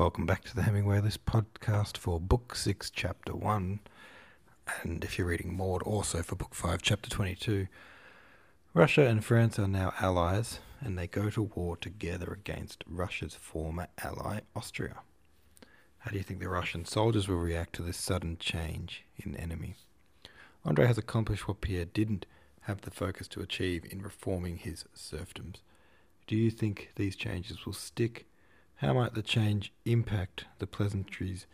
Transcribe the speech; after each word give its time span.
Welcome 0.00 0.24
back 0.24 0.44
to 0.44 0.56
the 0.56 0.62
Hemingway 0.62 1.02
List 1.02 1.26
podcast 1.26 1.98
for 1.98 2.18
Book 2.18 2.54
6, 2.54 2.88
Chapter 2.88 3.36
1. 3.36 3.80
And 4.80 5.04
if 5.04 5.18
you're 5.18 5.26
reading 5.26 5.54
Maude, 5.54 5.82
also 5.82 6.22
for 6.22 6.36
Book 6.36 6.54
5, 6.54 6.80
Chapter 6.80 7.10
22. 7.10 7.66
Russia 8.72 9.06
and 9.06 9.22
France 9.22 9.58
are 9.58 9.68
now 9.68 9.92
allies, 10.00 10.60
and 10.80 10.96
they 10.96 11.06
go 11.06 11.28
to 11.28 11.42
war 11.42 11.76
together 11.76 12.32
against 12.32 12.82
Russia's 12.88 13.34
former 13.34 13.88
ally, 14.02 14.40
Austria. 14.56 15.00
How 15.98 16.12
do 16.12 16.16
you 16.16 16.24
think 16.24 16.40
the 16.40 16.48
Russian 16.48 16.86
soldiers 16.86 17.28
will 17.28 17.36
react 17.36 17.74
to 17.74 17.82
this 17.82 17.98
sudden 17.98 18.38
change 18.40 19.04
in 19.18 19.36
enemy? 19.36 19.74
Andre 20.64 20.86
has 20.86 20.96
accomplished 20.96 21.46
what 21.46 21.60
Pierre 21.60 21.84
didn't 21.84 22.24
have 22.62 22.80
the 22.80 22.90
focus 22.90 23.28
to 23.28 23.42
achieve 23.42 23.84
in 23.90 24.00
reforming 24.00 24.56
his 24.56 24.86
serfdoms. 24.96 25.56
Do 26.26 26.36
you 26.36 26.50
think 26.50 26.92
these 26.96 27.16
changes 27.16 27.66
will 27.66 27.74
stick? 27.74 28.24
How 28.80 28.94
might 28.94 29.12
the 29.12 29.20
change 29.20 29.74
impact 29.84 30.46
the 30.58 30.66
pleasantries' 30.66 31.44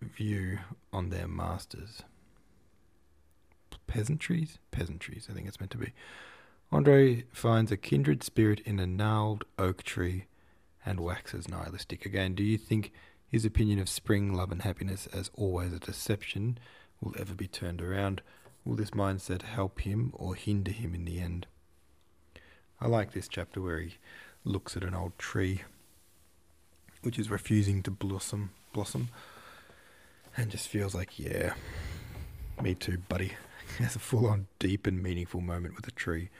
view 0.00 0.60
on 0.92 1.10
their 1.10 1.26
masters? 1.26 2.02
Peasantries? 3.88 4.58
Peasantries, 4.70 5.26
I 5.28 5.34
think 5.34 5.48
it's 5.48 5.58
meant 5.58 5.72
to 5.72 5.78
be. 5.78 5.92
Andre 6.70 7.24
finds 7.32 7.72
a 7.72 7.76
kindred 7.76 8.22
spirit 8.22 8.60
in 8.60 8.78
a 8.78 8.86
gnarled 8.86 9.44
oak 9.58 9.82
tree 9.82 10.26
and 10.86 11.00
waxes 11.00 11.48
nihilistic 11.48 12.06
again. 12.06 12.36
Do 12.36 12.44
you 12.44 12.56
think 12.56 12.92
his 13.26 13.44
opinion 13.44 13.80
of 13.80 13.88
spring, 13.88 14.32
love, 14.32 14.52
and 14.52 14.62
happiness 14.62 15.08
as 15.08 15.32
always 15.34 15.72
a 15.72 15.80
deception 15.80 16.58
will 17.00 17.16
ever 17.18 17.34
be 17.34 17.48
turned 17.48 17.82
around? 17.82 18.22
Will 18.64 18.76
this 18.76 18.92
mindset 18.92 19.42
help 19.42 19.80
him 19.80 20.12
or 20.14 20.36
hinder 20.36 20.70
him 20.70 20.94
in 20.94 21.04
the 21.04 21.18
end? 21.18 21.48
I 22.80 22.86
like 22.86 23.10
this 23.10 23.26
chapter 23.26 23.60
where 23.60 23.80
he 23.80 23.96
looks 24.44 24.76
at 24.76 24.84
an 24.84 24.94
old 24.94 25.18
tree 25.18 25.62
which 27.04 27.18
is 27.18 27.30
refusing 27.30 27.82
to 27.82 27.90
blossom, 27.90 28.50
blossom, 28.72 29.08
and 30.36 30.50
just 30.50 30.68
feels 30.68 30.94
like, 30.94 31.18
yeah, 31.18 31.54
me 32.62 32.74
too, 32.74 32.98
buddy. 33.08 33.32
Has 33.78 33.96
a 33.96 34.00
full-on 34.00 34.46
deep 34.58 34.86
and 34.86 35.02
meaningful 35.02 35.40
moment 35.40 35.74
with 35.76 35.86
a 35.88 35.92
tree. 35.92 36.30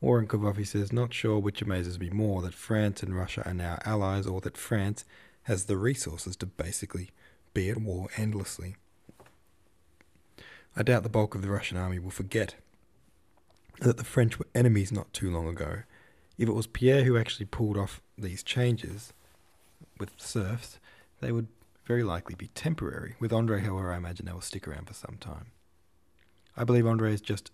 Warren 0.00 0.26
Kavafi 0.26 0.66
says, 0.66 0.92
not 0.92 1.12
sure 1.12 1.38
which 1.38 1.62
amazes 1.62 1.98
me 1.98 2.10
more, 2.10 2.42
that 2.42 2.54
France 2.54 3.02
and 3.02 3.16
Russia 3.16 3.42
are 3.46 3.54
now 3.54 3.78
allies, 3.84 4.26
or 4.26 4.40
that 4.40 4.56
France 4.56 5.04
has 5.44 5.64
the 5.64 5.76
resources 5.76 6.36
to 6.36 6.46
basically 6.46 7.10
be 7.54 7.70
at 7.70 7.78
war 7.78 8.08
endlessly. 8.16 8.76
I 10.76 10.82
doubt 10.82 11.02
the 11.02 11.08
bulk 11.08 11.34
of 11.34 11.42
the 11.42 11.50
Russian 11.50 11.76
army 11.76 11.98
will 11.98 12.10
forget 12.10 12.54
that 13.80 13.96
the 13.96 14.04
French 14.04 14.38
were 14.38 14.46
enemies 14.54 14.92
not 14.92 15.12
too 15.12 15.30
long 15.30 15.48
ago. 15.48 15.82
If 16.38 16.48
it 16.48 16.54
was 16.54 16.66
Pierre 16.66 17.04
who 17.04 17.18
actually 17.18 17.46
pulled 17.46 17.76
off 17.76 18.00
these 18.16 18.42
changes, 18.42 19.12
with 19.98 20.10
serfs, 20.16 20.78
they 21.20 21.32
would 21.32 21.48
very 21.86 22.02
likely 22.02 22.34
be 22.34 22.48
temporary. 22.48 23.16
With 23.18 23.32
Andre, 23.32 23.60
however, 23.60 23.92
I 23.92 23.96
imagine 23.96 24.26
they 24.26 24.32
will 24.32 24.40
stick 24.40 24.68
around 24.68 24.86
for 24.86 24.94
some 24.94 25.16
time. 25.20 25.46
I 26.56 26.64
believe 26.64 26.86
Andre 26.86 27.12
is 27.12 27.20
just 27.20 27.50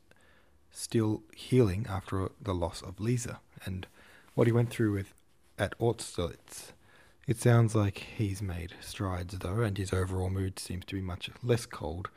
still 0.71 1.23
healing 1.35 1.87
after 1.89 2.29
the 2.41 2.55
loss 2.55 2.83
of 2.83 3.01
Lisa 3.01 3.41
and 3.65 3.87
what 4.35 4.47
he 4.47 4.53
went 4.53 4.71
through 4.71 4.93
with 4.93 5.15
at 5.59 5.75
Austerlitz. 5.81 6.73
It 7.27 7.39
sounds 7.39 7.75
like 7.75 7.99
he's 8.17 8.43
made 8.43 8.75
strides, 8.81 9.39
though, 9.39 9.61
and 9.61 9.77
his 9.77 9.93
overall 9.93 10.31
mood 10.31 10.59
seems 10.59 10.85
to 10.87 10.95
be 10.95 11.01
much 11.01 11.31
less 11.43 11.67
cold 11.67 12.09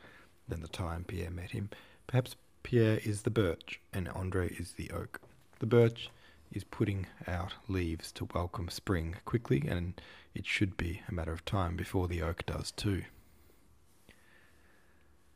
than 0.46 0.60
the 0.60 0.68
time 0.68 1.04
Pierre 1.04 1.30
met 1.30 1.50
him. 1.50 1.70
Perhaps 2.06 2.36
Pierre 2.62 3.00
is 3.02 3.22
the 3.22 3.30
birch 3.30 3.80
and 3.92 4.08
Andre 4.10 4.50
is 4.50 4.72
the 4.72 4.90
oak. 4.90 5.20
The 5.58 5.66
birch 5.66 6.10
is 6.52 6.64
putting 6.64 7.06
out 7.26 7.54
leaves 7.68 8.12
to 8.12 8.28
welcome 8.34 8.68
spring 8.68 9.16
quickly, 9.24 9.64
and 9.68 10.00
it 10.34 10.46
should 10.46 10.76
be 10.76 11.02
a 11.08 11.14
matter 11.14 11.32
of 11.32 11.44
time 11.44 11.76
before 11.76 12.08
the 12.08 12.22
oak 12.22 12.44
does 12.46 12.70
too. 12.70 13.02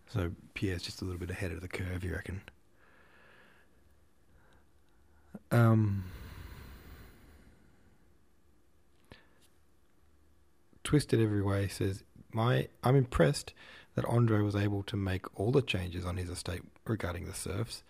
So 0.09 0.33
Pierre's 0.55 0.83
just 0.83 1.03
a 1.03 1.05
little 1.05 1.19
bit 1.19 1.31
ahead 1.31 1.53
of 1.53 1.61
the 1.61 1.69
curve, 1.69 2.05
you 2.05 2.13
reckon? 2.13 2.43
Um, 5.51 6.05
Twisted 10.85 11.21
Every 11.21 11.43
Way 11.43 11.69
says, 11.69 12.05
"My, 12.33 12.69
I'm 12.83 12.97
impressed 12.97 13.55
that 13.95 14.05
Andre 14.07 14.41
was 14.41 14.57
able 14.57 14.83
to 14.85 14.97
make 14.97 15.39
all 15.39 15.53
the 15.53 15.63
changes 15.63 16.05
on 16.05 16.17
his 16.17 16.29
estate 16.29 16.63
regarding 16.87 17.27
the 17.27 17.35
serfs. 17.35 17.83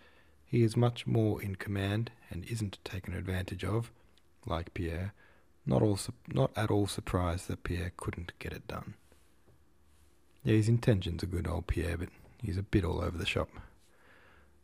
He 0.55 0.63
is 0.63 0.77
much 0.77 1.05
more 1.05 1.41
in 1.41 1.55
command 1.55 2.11
and 2.29 2.45
isn't 2.45 2.77
taken 2.85 3.13
advantage 3.13 3.65
of, 3.65 3.91
like 4.45 4.73
Pierre. 4.73 5.13
Not 5.65 5.81
all, 5.81 5.99
not 6.29 6.51
at 6.55 6.71
all 6.71 6.87
surprised 6.87 7.49
that 7.49 7.65
Pierre 7.65 7.91
couldn't 7.97 8.31
get 8.39 8.53
it 8.53 8.65
done. 8.65 8.93
Yeah, 10.45 10.55
his 10.55 10.69
intentions 10.69 11.21
are 11.23 11.27
good, 11.27 11.45
old 11.45 11.67
Pierre, 11.67 11.97
but 11.97 12.07
he's 12.41 12.57
a 12.57 12.63
bit 12.63 12.85
all 12.85 13.01
over 13.01 13.17
the 13.17 13.25
shop. 13.25 13.49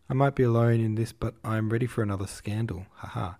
I 0.09 0.13
might 0.13 0.33
be 0.33 0.43
alone 0.43 0.79
in 0.79 0.95
this, 0.95 1.11
but 1.11 1.33
I'm 1.43 1.69
ready 1.69 1.87
for 1.87 2.01
another 2.01 2.25
scandal. 2.25 2.85
Haha. 2.95 3.33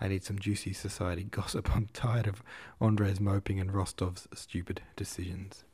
I 0.00 0.06
need 0.06 0.22
some 0.22 0.38
juicy 0.38 0.74
society 0.74 1.24
gossip. 1.32 1.74
I'm 1.74 1.88
tired 1.92 2.28
of 2.28 2.40
Andre's 2.80 3.18
moping 3.18 3.58
and 3.58 3.72
Rostov's 3.72 4.28
stupid 4.32 4.80
decisions. 4.94 5.64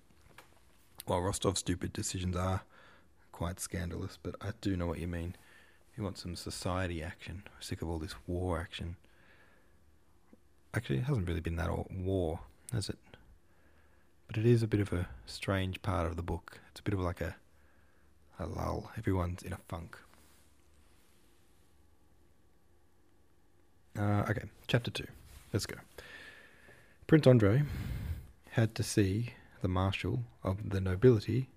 Well, 1.06 1.20
Rostov's 1.20 1.58
stupid 1.58 1.92
decisions 1.92 2.36
are 2.36 2.62
quite 3.32 3.60
scandalous, 3.60 4.18
but 4.22 4.34
I 4.40 4.52
do 4.62 4.78
know 4.78 4.86
what 4.86 4.98
you 4.98 5.08
mean. 5.08 5.36
You 5.96 6.02
want 6.02 6.18
some 6.18 6.36
society 6.36 7.02
action. 7.02 7.42
I'm 7.46 7.62
sick 7.62 7.82
of 7.82 7.88
all 7.88 7.98
this 7.98 8.14
war 8.26 8.60
action. 8.60 8.96
Actually, 10.74 11.00
it 11.00 11.04
hasn't 11.04 11.28
really 11.28 11.40
been 11.40 11.56
that 11.56 11.70
war, 11.90 12.40
has 12.72 12.88
it? 12.88 12.98
But 14.26 14.38
it 14.38 14.46
is 14.46 14.62
a 14.62 14.66
bit 14.66 14.80
of 14.80 14.92
a 14.92 15.08
strange 15.26 15.82
part 15.82 16.06
of 16.06 16.16
the 16.16 16.22
book. 16.22 16.60
It's 16.70 16.80
a 16.80 16.82
bit 16.82 16.94
of 16.94 17.00
like 17.00 17.20
a, 17.20 17.36
a 18.38 18.46
lull. 18.46 18.90
Everyone's 18.96 19.42
in 19.42 19.52
a 19.52 19.58
funk. 19.68 19.98
Uh, 23.98 24.24
okay, 24.30 24.44
chapter 24.66 24.90
2. 24.90 25.04
Let's 25.52 25.66
go. 25.66 25.76
Prince 27.06 27.26
Andrei 27.26 27.62
had 28.52 28.74
to 28.76 28.82
see 28.82 29.34
the 29.60 29.68
marshal 29.68 30.20
of 30.42 30.70
the 30.70 30.80
nobility 30.80 31.50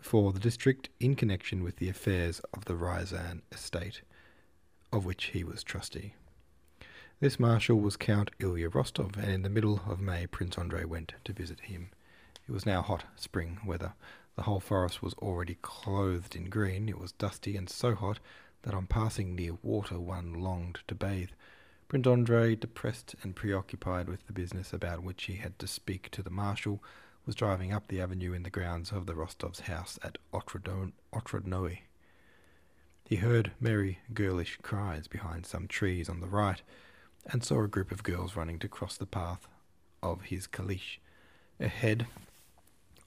for 0.00 0.32
the 0.32 0.40
district 0.40 0.88
in 1.00 1.14
connection 1.14 1.62
with 1.62 1.76
the 1.76 1.88
affairs 1.88 2.40
of 2.54 2.64
the 2.64 2.74
Ryazan 2.74 3.42
estate, 3.52 4.02
of 4.92 5.04
which 5.04 5.26
he 5.26 5.44
was 5.44 5.62
trustee. 5.62 6.14
This 7.20 7.40
marshal 7.40 7.80
was 7.80 7.96
Count 7.96 8.30
Ilya 8.38 8.68
Rostov, 8.68 9.16
and 9.16 9.30
in 9.30 9.42
the 9.42 9.48
middle 9.48 9.82
of 9.88 10.00
May 10.00 10.26
Prince 10.26 10.56
Andrei 10.56 10.84
went 10.84 11.14
to 11.24 11.32
visit 11.32 11.60
him. 11.60 11.90
It 12.48 12.52
was 12.52 12.64
now 12.64 12.80
hot 12.80 13.04
spring 13.16 13.58
weather. 13.66 13.94
The 14.36 14.44
whole 14.44 14.60
forest 14.60 15.02
was 15.02 15.14
already 15.14 15.56
clothed 15.62 16.36
in 16.36 16.48
green. 16.48 16.88
It 16.88 16.98
was 16.98 17.12
dusty 17.12 17.56
and 17.56 17.68
so 17.68 17.96
hot 17.96 18.20
that 18.62 18.74
on 18.74 18.86
passing 18.86 19.34
near 19.34 19.54
water 19.62 19.98
one 19.98 20.32
longed 20.32 20.78
to 20.86 20.94
bathe. 20.94 21.30
Prince 21.88 22.06
Andrei, 22.06 22.54
depressed 22.54 23.16
and 23.22 23.34
preoccupied 23.34 24.08
with 24.08 24.26
the 24.26 24.32
business 24.32 24.72
about 24.72 25.02
which 25.02 25.24
he 25.24 25.34
had 25.34 25.58
to 25.58 25.66
speak 25.66 26.10
to 26.10 26.22
the 26.22 26.30
marshal, 26.30 26.82
was 27.28 27.34
driving 27.34 27.74
up 27.74 27.88
the 27.88 28.00
avenue 28.00 28.32
in 28.32 28.42
the 28.42 28.48
grounds 28.48 28.90
of 28.90 29.04
the 29.04 29.12
Rostovs' 29.12 29.60
house 29.60 29.98
at 30.02 30.16
Otradnoe. 30.32 31.78
He 33.04 33.16
heard 33.16 33.52
merry, 33.60 33.98
girlish 34.14 34.58
cries 34.62 35.06
behind 35.06 35.44
some 35.44 35.68
trees 35.68 36.08
on 36.08 36.20
the 36.20 36.26
right, 36.26 36.62
and 37.26 37.44
saw 37.44 37.62
a 37.62 37.68
group 37.68 37.92
of 37.92 38.02
girls 38.02 38.34
running 38.34 38.58
to 38.60 38.66
cross 38.68 38.96
the 38.96 39.04
path 39.04 39.46
of 40.02 40.22
his 40.22 40.46
caleche. 40.46 41.00
Ahead 41.60 42.06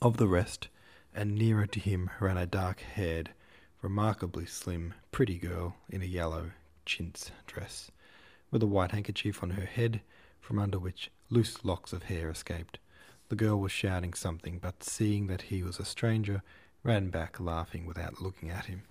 of 0.04 0.18
the 0.18 0.28
rest, 0.28 0.68
and 1.16 1.34
nearer 1.34 1.66
to 1.66 1.80
him, 1.80 2.12
ran 2.20 2.38
a 2.38 2.46
dark-haired, 2.46 3.32
remarkably 3.82 4.46
slim, 4.46 4.94
pretty 5.12 5.40
girl 5.40 5.78
in 5.90 6.04
a 6.04 6.06
yellow 6.06 6.52
chintz 6.86 7.32
dress, 7.48 7.90
with 8.52 8.62
a 8.62 8.68
white 8.68 8.92
handkerchief 8.92 9.42
on 9.42 9.50
her 9.52 9.66
head, 9.66 10.02
from 10.40 10.60
under 10.60 10.78
which 10.78 11.10
loose 11.32 11.66
locks 11.66 11.92
of 11.92 12.04
hair 12.04 12.30
escaped. 12.30 12.78
The 13.32 13.38
girl 13.38 13.62
was 13.62 13.72
shouting 13.72 14.14
something, 14.14 14.60
but 14.60 14.84
seeing 14.84 15.28
that 15.28 15.44
he 15.44 15.64
was 15.64 15.80
a 15.80 15.86
stranger, 15.86 16.44
ran 16.84 17.08
back 17.12 17.40
laughing 17.40 17.86
without 17.86 18.22
looking 18.22 18.50
at 18.50 18.66
him. 18.66 18.82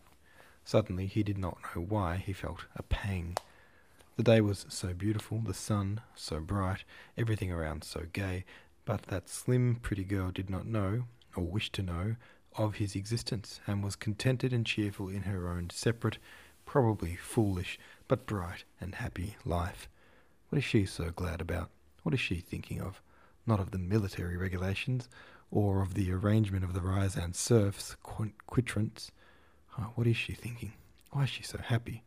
Suddenly, 0.64 1.08
he 1.08 1.22
did 1.22 1.37
not 1.37 1.58
know 1.76 1.82
why, 1.82 2.16
he 2.16 2.32
felt 2.32 2.64
a 2.75 2.82
pang. 2.82 3.37
The 4.16 4.22
day 4.22 4.40
was 4.40 4.64
so 4.70 4.94
beautiful, 4.94 5.40
the 5.40 5.52
sun 5.52 6.00
so 6.14 6.40
bright, 6.40 6.84
everything 7.19 7.52
around 7.52 7.84
so 7.84 8.06
gay, 8.14 8.46
but 8.87 9.02
that 9.08 9.28
slim, 9.28 9.75
pretty 9.75 10.04
girl 10.04 10.31
did 10.31 10.48
not 10.48 10.64
know, 10.64 11.04
or 11.37 11.44
wish 11.44 11.70
to 11.72 11.82
know, 11.82 12.16
of 12.56 12.76
his 12.76 12.96
existence, 12.96 13.60
and 13.66 13.84
was 13.84 13.94
contented 13.94 14.54
and 14.54 14.64
cheerful 14.64 15.10
in 15.10 15.25
her 15.25 15.50
own 15.50 15.69
separate, 15.69 16.16
probably 16.64 17.14
foolish, 17.14 17.78
but 18.08 18.25
bright 18.25 18.64
and 18.81 18.94
happy 18.94 19.37
life. 19.44 19.87
What 20.48 20.56
is 20.56 20.64
she 20.64 20.87
so 20.87 21.10
glad 21.10 21.42
about? 21.42 21.69
What 22.04 22.14
is 22.14 22.20
she 22.20 22.37
thinking 22.37 22.81
of? 22.81 23.02
Not 23.46 23.60
of 23.60 23.70
the 23.70 23.78
military 23.78 24.37
regulations 24.37 25.08
or 25.50 25.82
of 25.82 25.94
the 25.94 26.12
arrangement 26.12 26.64
of 26.64 26.75
the 26.75 26.81
Ryazan 26.81 27.34
serfs, 27.34 27.96
quitrents. 28.46 29.10
Oh, 29.78 29.92
what 29.94 30.06
is 30.06 30.16
she 30.16 30.32
thinking? 30.32 30.72
Why 31.10 31.25
is 31.25 31.31
she 31.31 31.42
so 31.42 31.58
happy? 31.58 32.04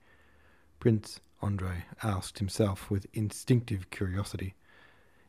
Prince 0.80 1.20
Andrei 1.42 1.86
asked 2.02 2.40
himself 2.40 2.90
with 2.90 3.08
instinctive 3.14 3.90
curiosity. 3.90 4.54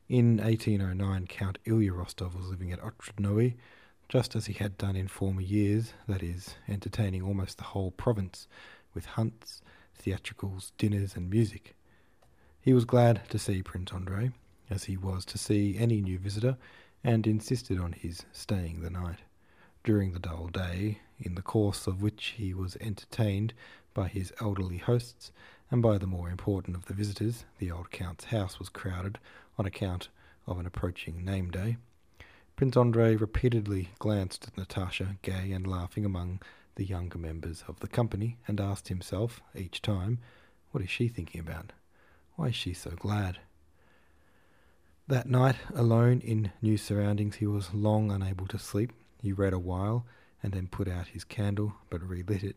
In 0.08 0.36
1809, 0.36 1.26
Count 1.26 1.58
Ilya 1.64 1.92
Rostov 1.92 2.34
was 2.36 2.48
living 2.48 2.70
at 2.70 2.80
Otradnoe, 2.80 3.54
just 4.08 4.36
as 4.36 4.46
he 4.46 4.52
had 4.52 4.78
done 4.78 4.96
in 4.96 5.08
former 5.08 5.40
years, 5.40 5.94
that 6.06 6.22
is, 6.22 6.56
entertaining 6.68 7.22
almost 7.22 7.58
the 7.58 7.64
whole 7.64 7.90
province 7.90 8.46
with 8.94 9.06
hunts, 9.06 9.62
theatricals, 9.96 10.72
dinners, 10.76 11.16
and 11.16 11.30
music. 11.30 11.74
He 12.60 12.74
was 12.74 12.84
glad 12.84 13.22
to 13.30 13.38
see 13.38 13.62
Prince 13.62 13.92
Andrei, 13.92 14.30
as 14.70 14.84
he 14.84 14.96
was 14.96 15.24
to 15.26 15.38
see 15.38 15.76
any 15.78 16.00
new 16.00 16.18
visitor, 16.18 16.56
and 17.02 17.26
insisted 17.26 17.78
on 17.78 17.92
his 17.92 18.24
staying 18.32 18.80
the 18.80 18.90
night. 18.90 19.18
During 19.84 20.12
the 20.12 20.18
dull 20.18 20.48
day, 20.48 21.00
in 21.20 21.34
the 21.34 21.42
course 21.42 21.86
of 21.86 22.00
which 22.00 22.34
he 22.36 22.54
was 22.54 22.76
entertained 22.80 23.52
by 23.92 24.08
his 24.08 24.32
elderly 24.40 24.78
hosts, 24.78 25.30
and 25.70 25.82
by 25.82 25.98
the 25.98 26.06
more 26.06 26.30
important 26.30 26.76
of 26.76 26.86
the 26.86 26.94
visitors, 26.94 27.44
the 27.58 27.70
old 27.70 27.90
count's 27.90 28.26
house 28.26 28.58
was 28.58 28.68
crowded 28.68 29.18
on 29.58 29.66
account 29.66 30.08
of 30.46 30.58
an 30.58 30.66
approaching 30.66 31.24
name 31.24 31.50
day. 31.50 31.76
Prince 32.56 32.76
Andrei 32.76 33.16
repeatedly 33.16 33.90
glanced 33.98 34.46
at 34.46 34.56
Natasha, 34.56 35.16
gay 35.22 35.52
and 35.52 35.66
laughing 35.66 36.04
among 36.04 36.40
the 36.76 36.84
younger 36.84 37.18
members 37.18 37.64
of 37.68 37.80
the 37.80 37.88
company, 37.88 38.38
and 38.46 38.60
asked 38.60 38.88
himself 38.88 39.42
each 39.54 39.82
time, 39.82 40.18
What 40.70 40.82
is 40.82 40.90
she 40.90 41.08
thinking 41.08 41.40
about? 41.40 41.72
Why 42.36 42.46
is 42.46 42.56
she 42.56 42.72
so 42.72 42.90
glad? 42.90 43.38
That 45.06 45.28
night, 45.28 45.56
alone 45.74 46.20
in 46.20 46.50
new 46.62 46.78
surroundings, 46.78 47.36
he 47.36 47.46
was 47.46 47.74
long 47.74 48.10
unable 48.10 48.46
to 48.46 48.58
sleep. 48.58 48.90
He 49.20 49.32
read 49.32 49.52
a 49.52 49.58
while 49.58 50.06
and 50.42 50.54
then 50.54 50.66
put 50.66 50.88
out 50.88 51.08
his 51.08 51.24
candle, 51.24 51.74
but 51.90 52.02
relit 52.02 52.42
it. 52.42 52.56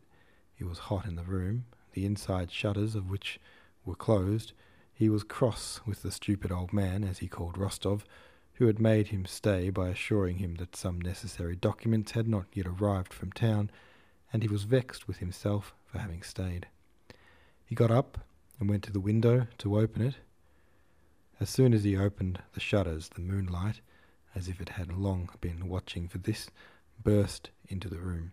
It 0.58 0.64
was 0.64 0.80
hot 0.80 1.06
in 1.06 1.18
the 1.18 1.24
room, 1.24 1.66
the 1.92 2.06
inside 2.06 2.50
shutters 2.50 2.96
of 2.96 3.10
which 3.10 3.38
were 3.84 3.96
closed. 3.96 4.54
He 4.94 5.10
was 5.10 5.24
cross 5.24 5.82
with 5.86 6.04
the 6.04 6.12
stupid 6.12 6.50
old 6.50 6.72
man, 6.72 7.04
as 7.04 7.18
he 7.18 7.28
called 7.28 7.58
Rostov, 7.58 8.06
who 8.54 8.68
had 8.68 8.80
made 8.80 9.10
him 9.10 9.26
stay 9.26 9.70
by 9.70 9.90
assuring 9.90 10.38
him 10.38 10.56
that 10.56 10.76
some 10.76 11.02
necessary 11.02 11.58
documents 11.58 12.14
had 12.14 12.30
not 12.30 12.46
yet 12.54 12.66
arrived 12.66 13.14
from 13.14 13.34
town, 13.34 13.70
and 14.32 14.42
he 14.42 14.48
was 14.48 14.64
vexed 14.64 15.06
with 15.06 15.18
himself 15.18 15.74
for 15.86 16.00
having 16.00 16.24
stayed. 16.24 16.68
He 17.66 17.76
got 17.76 17.92
up 17.92 18.20
and 18.58 18.70
went 18.70 18.84
to 18.84 18.94
the 18.94 19.02
window 19.02 19.48
to 19.58 19.78
open 19.78 20.02
it. 20.02 20.16
As 21.40 21.50
soon 21.50 21.74
as 21.74 21.84
he 21.84 21.96
opened 21.96 22.42
the 22.54 22.60
shutters, 22.60 23.10
the 23.10 23.22
moonlight, 23.22 23.82
as 24.34 24.48
if 24.48 24.60
it 24.60 24.70
had 24.70 24.92
long 24.92 25.30
been 25.40 25.70
watching 25.70 26.08
for 26.08 26.18
this, 26.18 26.50
burst 27.04 27.52
into 27.68 27.88
the 27.88 28.00
room. 28.00 28.32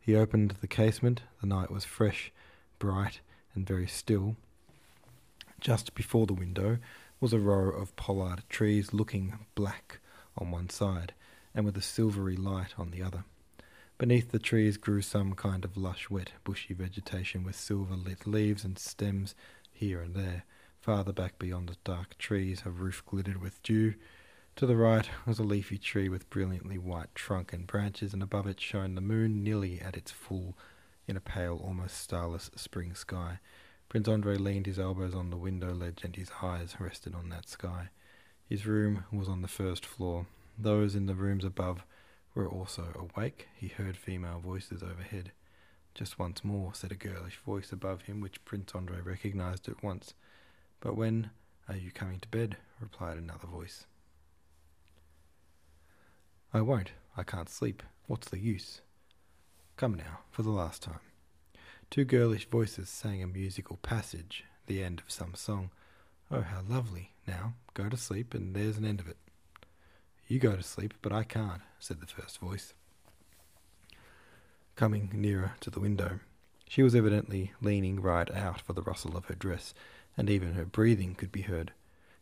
He 0.00 0.16
opened 0.16 0.56
the 0.62 0.66
casement. 0.66 1.22
The 1.42 1.46
night 1.46 1.70
was 1.70 1.84
fresh, 1.84 2.32
bright, 2.78 3.20
and 3.54 3.66
very 3.66 3.86
still. 3.86 4.36
Just 5.60 5.94
before 5.94 6.26
the 6.26 6.32
window 6.32 6.78
was 7.20 7.34
a 7.34 7.38
row 7.38 7.68
of 7.68 7.94
pollard 7.96 8.44
trees 8.48 8.94
looking 8.94 9.38
black 9.54 9.98
on 10.36 10.50
one 10.50 10.70
side 10.70 11.12
and 11.54 11.66
with 11.66 11.76
a 11.76 11.82
silvery 11.82 12.36
light 12.36 12.74
on 12.78 12.90
the 12.90 13.02
other. 13.02 13.24
Beneath 13.98 14.30
the 14.30 14.38
trees 14.38 14.76
grew 14.76 15.02
some 15.02 15.34
kind 15.34 15.64
of 15.64 15.76
lush, 15.76 16.08
wet, 16.08 16.32
bushy 16.44 16.72
vegetation 16.72 17.44
with 17.44 17.56
silver 17.56 17.96
lit 17.96 18.26
leaves 18.26 18.64
and 18.64 18.78
stems 18.78 19.34
here 19.70 20.00
and 20.00 20.14
there. 20.14 20.44
Farther 20.80 21.12
back 21.12 21.38
beyond 21.38 21.68
the 21.68 21.76
dark 21.84 22.16
trees, 22.18 22.62
a 22.64 22.70
roof 22.70 23.02
glittered 23.04 23.40
with 23.40 23.62
dew. 23.62 23.94
To 24.56 24.66
the 24.66 24.76
right 24.76 25.08
was 25.26 25.38
a 25.38 25.44
leafy 25.44 25.78
tree 25.78 26.08
with 26.08 26.30
brilliantly 26.30 26.78
white 26.78 27.14
trunk 27.14 27.52
and 27.52 27.66
branches, 27.66 28.12
and 28.12 28.22
above 28.22 28.46
it 28.46 28.60
shone 28.60 28.94
the 28.94 29.00
moon 29.00 29.42
nearly 29.42 29.80
at 29.80 29.96
its 29.96 30.10
full 30.10 30.56
in 31.06 31.16
a 31.16 31.20
pale, 31.20 31.60
almost 31.64 31.96
starless 31.96 32.50
spring 32.56 32.94
sky. 32.94 33.40
Prince 33.88 34.08
Andrei 34.08 34.36
leaned 34.36 34.66
his 34.66 34.78
elbows 34.78 35.14
on 35.14 35.30
the 35.30 35.36
window 35.36 35.72
ledge 35.72 36.04
and 36.04 36.14
his 36.14 36.30
eyes 36.42 36.76
rested 36.78 37.14
on 37.14 37.30
that 37.30 37.48
sky. 37.48 37.88
His 38.48 38.66
room 38.66 39.04
was 39.10 39.28
on 39.28 39.42
the 39.42 39.48
first 39.48 39.86
floor. 39.86 40.26
Those 40.58 40.94
in 40.94 41.06
the 41.06 41.14
rooms 41.14 41.44
above 41.44 41.84
were 42.34 42.48
also 42.48 42.92
awake. 42.94 43.48
He 43.56 43.68
heard 43.68 43.96
female 43.96 44.40
voices 44.40 44.82
overhead. 44.82 45.32
Just 45.94 46.18
once 46.18 46.44
more, 46.44 46.74
said 46.74 46.92
a 46.92 46.96
girlish 46.96 47.38
voice 47.44 47.72
above 47.72 48.02
him, 48.02 48.20
which 48.20 48.44
Prince 48.44 48.74
Andrei 48.74 49.00
recognized 49.00 49.68
at 49.68 49.82
once. 49.82 50.14
But 50.80 50.96
when 50.96 51.30
are 51.68 51.76
you 51.76 51.90
coming 51.90 52.20
to 52.20 52.28
bed? 52.28 52.56
replied 52.80 53.16
another 53.16 53.46
voice. 53.46 53.86
I 56.54 56.60
won't. 56.60 56.92
I 57.16 57.24
can't 57.24 57.48
sleep. 57.48 57.82
What's 58.06 58.28
the 58.28 58.38
use? 58.38 58.80
Come 59.76 59.94
now, 59.94 60.20
for 60.30 60.42
the 60.42 60.50
last 60.50 60.82
time. 60.82 61.00
Two 61.90 62.04
girlish 62.04 62.48
voices 62.48 62.88
sang 62.88 63.22
a 63.22 63.26
musical 63.26 63.76
passage, 63.78 64.44
the 64.66 64.82
end 64.82 65.00
of 65.00 65.10
some 65.10 65.34
song. 65.34 65.70
Oh, 66.30 66.42
how 66.42 66.60
lovely! 66.68 67.12
Now, 67.26 67.54
go 67.74 67.88
to 67.88 67.96
sleep, 67.96 68.34
and 68.34 68.54
there's 68.54 68.76
an 68.76 68.84
end 68.84 69.00
of 69.00 69.08
it. 69.08 69.16
You 70.26 70.38
go 70.38 70.54
to 70.56 70.62
sleep, 70.62 70.94
but 71.02 71.12
I 71.12 71.24
can't, 71.24 71.62
said 71.80 72.00
the 72.00 72.06
first 72.06 72.38
voice. 72.38 72.74
Coming 74.76 75.10
nearer 75.12 75.52
to 75.60 75.70
the 75.70 75.80
window, 75.80 76.20
she 76.68 76.82
was 76.82 76.94
evidently 76.94 77.52
leaning 77.60 78.00
right 78.00 78.30
out, 78.30 78.60
for 78.60 78.74
the 78.74 78.82
rustle 78.82 79.16
of 79.16 79.24
her 79.26 79.34
dress, 79.34 79.74
and 80.18 80.28
even 80.28 80.54
her 80.54 80.64
breathing 80.64 81.14
could 81.14 81.30
be 81.30 81.42
heard. 81.42 81.72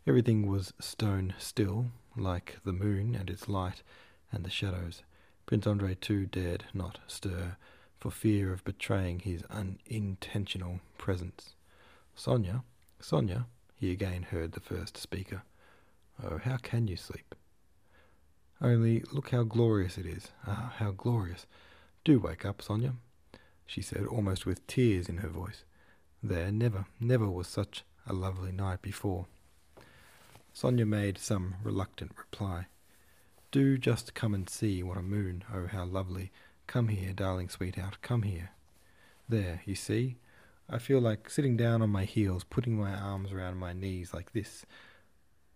Everything 0.06 0.46
was 0.46 0.74
stone 0.78 1.34
still, 1.38 1.86
like 2.16 2.58
the 2.64 2.72
moon 2.72 3.16
and 3.16 3.30
its 3.30 3.48
light 3.48 3.82
and 4.30 4.44
the 4.44 4.50
shadows. 4.50 5.02
Prince 5.46 5.66
Andrei 5.66 5.94
too 5.94 6.26
dared 6.26 6.66
not 6.74 6.98
stir, 7.06 7.56
for 7.98 8.10
fear 8.10 8.52
of 8.52 8.64
betraying 8.64 9.20
his 9.20 9.42
unintentional 9.50 10.80
presence. 10.98 11.54
Sonia, 12.14 12.62
Sonia, 13.00 13.46
he 13.74 13.90
again 13.90 14.24
heard 14.24 14.52
the 14.52 14.60
first 14.60 14.98
speaker. 14.98 15.42
Oh, 16.22 16.38
how 16.38 16.58
can 16.58 16.88
you 16.88 16.96
sleep? 16.96 17.34
Only 18.60 19.02
look 19.10 19.30
how 19.30 19.42
glorious 19.42 19.96
it 19.96 20.06
is. 20.06 20.28
Ah, 20.46 20.74
how 20.78 20.90
glorious. 20.90 21.46
Do 22.04 22.18
wake 22.18 22.44
up, 22.44 22.60
Sonia, 22.60 22.94
she 23.66 23.80
said, 23.80 24.06
almost 24.06 24.44
with 24.44 24.66
tears 24.66 25.08
in 25.08 25.18
her 25.18 25.28
voice. 25.28 25.64
There 26.28 26.50
never, 26.50 26.86
never 27.00 27.28
was 27.28 27.46
such 27.46 27.84
a 28.06 28.12
lovely 28.12 28.52
night 28.52 28.82
before. 28.82 29.26
Sonia 30.52 30.86
made 30.86 31.18
some 31.18 31.56
reluctant 31.62 32.12
reply. 32.16 32.66
Do 33.50 33.78
just 33.78 34.14
come 34.14 34.34
and 34.34 34.48
see 34.48 34.82
what 34.82 34.98
a 34.98 35.02
moon, 35.02 35.44
oh 35.52 35.66
how 35.66 35.84
lovely, 35.84 36.32
Come 36.66 36.88
here, 36.88 37.12
darling 37.12 37.48
sweetheart, 37.48 37.98
come 38.02 38.22
here. 38.22 38.50
There, 39.28 39.62
you 39.64 39.76
see? 39.76 40.16
I 40.68 40.78
feel 40.78 41.00
like 41.00 41.30
sitting 41.30 41.56
down 41.56 41.80
on 41.80 41.90
my 41.90 42.04
heels, 42.04 42.42
putting 42.42 42.76
my 42.76 42.92
arms 42.92 43.32
around 43.32 43.58
my 43.58 43.72
knees 43.72 44.12
like 44.12 44.32
this, 44.32 44.66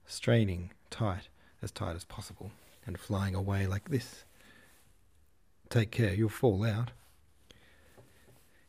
straining 0.06 0.70
tight, 0.88 1.28
as 1.62 1.72
tight 1.72 1.96
as 1.96 2.04
possible, 2.04 2.52
and 2.86 2.98
flying 2.98 3.34
away 3.34 3.66
like 3.66 3.88
this. 3.88 4.24
Take 5.68 5.90
care, 5.90 6.14
you'll 6.14 6.28
fall 6.28 6.64
out. 6.64 6.92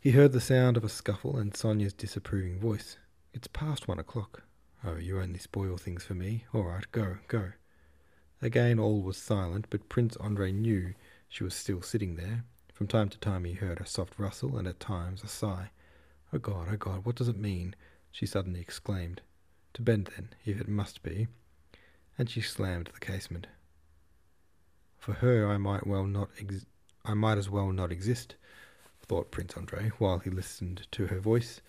He 0.02 0.14
heard 0.14 0.32
the 0.32 0.42
sound 0.42 0.78
of 0.78 0.84
a 0.84 0.90
scuffle 0.90 1.38
and 1.38 1.56
Sonia's 1.56 1.94
disapproving 1.94 2.60
voice. 2.60 2.98
It's 3.36 3.46
past 3.46 3.88
one 3.88 4.00
o'clock. 4.00 4.42
Oh, 4.84 4.96
you 4.96 5.22
only 5.22 5.38
spoil 5.38 5.78
things 5.78 6.04
for 6.04 6.16
me. 6.16 6.46
All 6.56 6.64
right, 6.64 6.92
go, 6.92 7.18
go. 7.28 7.52
Again 8.42 8.80
all 8.80 9.04
was 9.04 9.18
silent, 9.18 9.68
but 9.70 9.90
Prince 9.90 10.16
Andrei 10.16 10.52
knew 10.52 10.96
she 11.30 11.44
was 11.44 11.54
still 11.54 11.84
sitting 11.84 12.16
there. 12.16 12.46
From 12.74 12.88
time 12.88 13.10
to 13.10 13.20
time 13.20 13.44
he 13.44 13.54
heard 13.54 13.80
a 13.80 13.86
soft 13.86 14.18
rustle 14.18 14.58
and 14.58 14.68
at 14.68 14.80
times 14.80 15.24
a 15.24 15.28
sigh. 15.28 15.70
Oh 16.34 16.40
God, 16.40 16.70
oh 16.72 16.78
God, 16.78 17.06
what 17.06 17.16
does 17.16 17.28
it 17.28 17.38
mean? 17.38 17.76
she 18.12 18.26
suddenly 18.26 18.60
exclaimed. 18.60 19.22
To 19.76 19.84
bed 19.84 20.10
then, 20.16 20.30
if 20.46 20.60
it 20.60 20.68
must 20.68 21.04
be. 21.04 21.28
And 22.18 22.28
she 22.28 22.42
slammed 22.42 22.90
the 22.92 23.00
casement. 23.00 23.46
For 24.98 25.14
her 25.14 25.48
I 25.48 25.58
might 25.58 25.86
well 25.86 26.06
not 26.06 26.32
ex- 26.40 26.66
I 27.06 27.14
might 27.14 27.38
as 27.38 27.52
well 27.52 27.72
not 27.72 27.92
exist, 27.92 28.34
thought 29.08 29.32
Prince 29.32 29.56
Andrei, 29.58 29.90
while 29.98 30.20
he 30.20 30.30
listened 30.30 30.88
to 30.92 31.08
her 31.08 31.20
voice, 31.20 31.62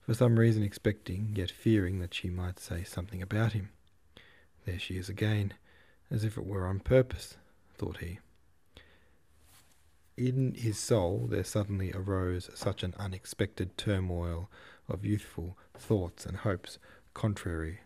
for 0.00 0.14
some 0.14 0.38
reason 0.38 0.62
expecting, 0.62 1.32
yet 1.34 1.50
fearing 1.50 2.00
that 2.00 2.14
she 2.14 2.30
might 2.30 2.58
say 2.58 2.84
something 2.84 3.22
about 3.22 3.52
him. 3.52 3.70
There 4.64 4.78
she 4.78 4.96
is 4.96 5.08
again, 5.08 5.54
as 6.10 6.24
if 6.24 6.36
it 6.36 6.46
were 6.46 6.66
on 6.66 6.80
purpose, 6.80 7.36
thought 7.76 7.98
he 7.98 8.18
in 10.26 10.54
his 10.54 10.78
soul 10.78 11.26
there 11.30 11.44
suddenly 11.44 11.92
arose 11.92 12.50
such 12.54 12.82
an 12.82 12.94
unexpected 12.98 13.76
turmoil 13.78 14.50
of 14.86 15.04
youthful 15.04 15.56
thoughts 15.74 16.26
and 16.26 16.38
hopes, 16.38 16.78
contrary 17.14 17.80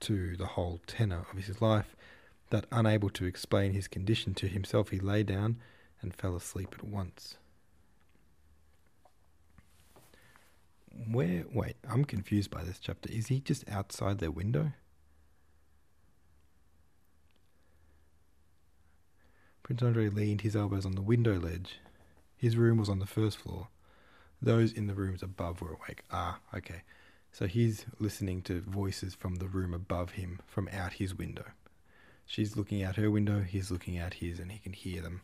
to 0.00 0.36
the 0.36 0.46
whole 0.46 0.80
tenor 0.86 1.24
of 1.32 1.38
his 1.38 1.62
life, 1.62 1.96
that 2.50 2.66
unable 2.70 3.08
to 3.08 3.24
explain 3.24 3.72
his 3.72 3.88
condition 3.88 4.34
to 4.34 4.48
himself, 4.48 4.90
he 4.90 4.98
lay 4.98 5.22
down 5.22 5.56
and 6.02 6.14
fell 6.14 6.36
asleep 6.36 6.74
at 6.76 6.84
once. 6.84 7.38
Where, 11.10 11.44
wait, 11.52 11.76
I'm 11.88 12.04
confused 12.04 12.50
by 12.50 12.64
this 12.64 12.78
chapter. 12.78 13.10
Is 13.10 13.28
he 13.28 13.40
just 13.40 13.68
outside 13.70 14.18
their 14.18 14.30
window? 14.30 14.72
Prince 19.62 19.82
Andrei 19.82 20.08
leaned 20.10 20.42
his 20.42 20.54
elbows 20.54 20.84
on 20.84 20.92
the 20.92 21.02
window 21.02 21.38
ledge. 21.38 21.78
His 22.36 22.56
room 22.56 22.78
was 22.78 22.90
on 22.90 22.98
the 22.98 23.06
first 23.06 23.38
floor. 23.38 23.68
Those 24.40 24.72
in 24.72 24.86
the 24.86 24.94
rooms 24.94 25.22
above 25.22 25.62
were 25.62 25.72
awake. 25.72 26.02
Ah, 26.10 26.40
okay. 26.54 26.82
So 27.32 27.46
he's 27.46 27.86
listening 27.98 28.42
to 28.42 28.60
voices 28.60 29.14
from 29.14 29.36
the 29.36 29.48
room 29.48 29.72
above 29.72 30.12
him 30.12 30.40
from 30.46 30.68
out 30.72 30.94
his 30.94 31.14
window. 31.14 31.44
She's 32.26 32.56
looking 32.56 32.82
out 32.82 32.96
her 32.96 33.10
window, 33.10 33.40
he's 33.40 33.70
looking 33.70 33.98
out 33.98 34.14
his, 34.14 34.38
and 34.38 34.52
he 34.52 34.58
can 34.58 34.74
hear 34.74 35.00
them. 35.00 35.22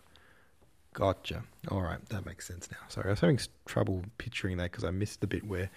Gotcha. 0.94 1.42
All 1.70 1.82
right, 1.82 2.04
that 2.08 2.24
makes 2.24 2.46
sense 2.46 2.70
now. 2.70 2.78
Sorry, 2.88 3.08
I 3.08 3.10
was 3.10 3.20
having 3.20 3.38
trouble 3.66 4.04
picturing 4.16 4.56
that 4.58 4.70
because 4.70 4.84
I 4.84 4.90
missed 4.90 5.20
the 5.20 5.26
bit 5.26 5.44
where 5.44 5.70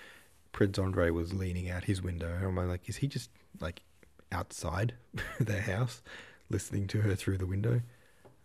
Prince 0.52 0.78
Andre 0.78 1.10
was 1.10 1.34
leaning 1.34 1.70
out 1.70 1.84
his 1.84 2.02
window. 2.02 2.34
And 2.34 2.46
I'm 2.46 2.70
like, 2.70 2.88
is 2.88 2.98
he 2.98 3.08
just 3.08 3.32
like 3.60 3.82
outside 4.32 4.94
their 5.40 5.62
house 5.62 6.02
listening 6.50 6.88
to 6.88 7.02
her 7.02 7.16
through 7.16 7.40
the 7.40 7.48
window? 7.48 7.82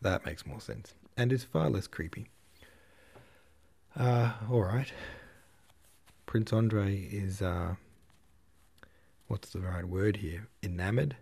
That 0.01 0.25
makes 0.25 0.47
more 0.47 0.61
sense 0.61 0.95
and 1.17 1.31
is 1.31 1.45
far 1.45 1.69
less 1.69 1.87
creepy. 1.87 2.29
Uh, 3.95 4.33
all 4.51 4.63
right. 4.63 4.91
Prince 6.25 6.55
Andre 6.55 6.97
is, 6.97 7.43
uh, 7.43 7.75
what's 9.29 9.51
the 9.51 9.61
right 9.61 9.85
word 9.85 10.17
here? 10.17 10.49
Enamored 10.63 11.17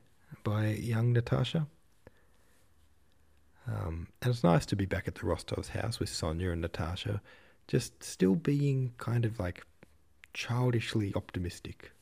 by 0.45 0.69
young 0.69 1.13
Natasha. 1.13 1.67
Um, 3.67 4.09
and 4.23 4.33
it's 4.33 4.45
nice 4.45 4.67
to 4.67 4.77
be 4.77 4.87
back 4.87 5.07
at 5.07 5.15
the 5.15 5.23
Rostovs' 5.23 5.69
house 5.69 6.01
with 6.01 6.09
Sonia 6.09 6.51
and 6.51 6.61
Natasha, 6.61 7.21
just 7.69 8.03
still 8.03 8.35
being 8.35 8.93
kind 8.99 9.25
of 9.25 9.39
like 9.39 9.65
childishly 10.35 11.13
optimistic. 11.15 11.93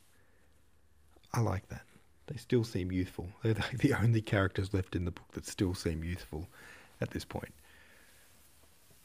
I 1.32 1.40
like 1.40 1.68
that. 1.68 1.82
They 2.26 2.36
still 2.36 2.64
seem 2.64 2.92
youthful. 2.92 3.28
They're 3.42 3.54
like 3.54 3.78
the 3.78 3.94
only 3.94 4.22
characters 4.22 4.72
left 4.72 4.94
in 4.94 5.04
the 5.04 5.10
book 5.10 5.32
that 5.32 5.46
still 5.46 5.74
seem 5.74 6.04
youthful 6.04 6.48
at 7.00 7.10
this 7.10 7.24
point. 7.24 7.52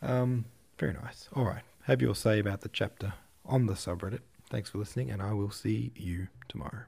Um, 0.01 0.45
very 0.77 0.93
nice. 0.93 1.29
All 1.33 1.45
right. 1.45 1.63
Have 1.83 2.01
your 2.01 2.15
say 2.15 2.39
about 2.39 2.61
the 2.61 2.69
chapter 2.69 3.13
on 3.45 3.65
the 3.65 3.73
subreddit. 3.73 4.21
Thanks 4.49 4.69
for 4.69 4.77
listening, 4.77 5.09
and 5.09 5.21
I 5.21 5.33
will 5.33 5.51
see 5.51 5.91
you 5.95 6.27
tomorrow. 6.47 6.83